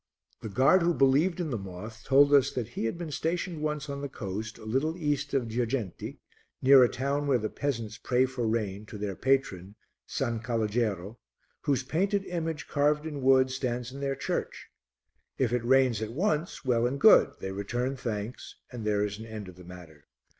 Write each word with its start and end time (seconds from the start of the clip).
The 0.41 0.49
guard 0.49 0.81
who 0.81 0.95
believed 0.95 1.39
in 1.39 1.51
the 1.51 1.59
moth 1.59 2.03
told 2.05 2.33
us 2.33 2.49
that 2.53 2.69
he 2.69 2.85
had 2.85 2.97
been 2.97 3.11
stationed 3.11 3.61
once 3.61 3.87
on 3.87 4.01
the 4.01 4.09
coast 4.09 4.57
a 4.57 4.65
little 4.65 4.97
east 4.97 5.35
of 5.35 5.47
Girgenti, 5.47 6.17
near 6.59 6.83
a 6.83 6.89
town 6.89 7.27
where 7.27 7.37
the 7.37 7.51
peasants 7.51 7.99
pray 7.99 8.25
for 8.25 8.47
rain 8.47 8.87
to 8.87 8.97
their 8.97 9.15
patron, 9.15 9.75
S. 10.09 10.17
Calogero, 10.43 11.19
whose 11.65 11.83
painted 11.83 12.25
image, 12.25 12.67
carved 12.67 13.05
in 13.05 13.21
wood, 13.21 13.51
stands 13.51 13.91
in 13.91 13.99
their 13.99 14.15
church. 14.15 14.69
If 15.37 15.53
it 15.53 15.63
rains 15.63 16.01
at 16.01 16.13
once, 16.13 16.65
well 16.65 16.87
and 16.87 16.99
good, 16.99 17.33
they 17.39 17.51
return 17.51 17.95
thanks, 17.95 18.55
and 18.71 18.83
there 18.83 19.05
is 19.05 19.19
an 19.19 19.27
end 19.27 19.47
of 19.49 19.55
the 19.55 19.63
matter. 19.63 20.07